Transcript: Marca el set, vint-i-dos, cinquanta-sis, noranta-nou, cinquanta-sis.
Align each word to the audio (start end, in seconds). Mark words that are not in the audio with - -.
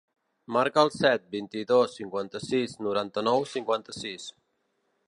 Marca 0.55 0.85
el 0.87 0.91
set, 0.95 1.27
vint-i-dos, 1.35 1.93
cinquanta-sis, 1.99 2.75
noranta-nou, 2.89 3.47
cinquanta-sis. 3.57 4.29